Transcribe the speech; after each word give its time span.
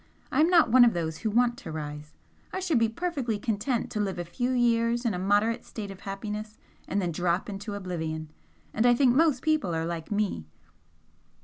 I 0.31 0.39
am 0.41 0.49
not 0.49 0.71
one 0.71 0.83
of 0.83 0.93
those 0.95 1.19
who 1.19 1.29
want 1.29 1.59
to 1.59 1.71
rise. 1.71 2.15
I 2.51 2.59
should 2.59 2.79
be 2.79 2.89
perfectly 2.89 3.37
content 3.37 3.91
to 3.91 3.99
live 3.99 4.17
a 4.17 4.25
few 4.25 4.49
years 4.49 5.05
in 5.05 5.13
a 5.13 5.19
moderate 5.19 5.63
state 5.63 5.91
of 5.91 5.99
happiness 5.99 6.57
and 6.87 6.99
then 6.99 7.11
drop 7.11 7.47
into 7.47 7.75
oblivion 7.75 8.31
and 8.73 8.87
I 8.87 8.95
think 8.95 9.15
most 9.15 9.43
people 9.43 9.75
are 9.75 9.85
like 9.85 10.09
me." 10.11 10.47